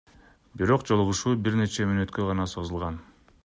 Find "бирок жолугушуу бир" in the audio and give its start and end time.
0.61-1.59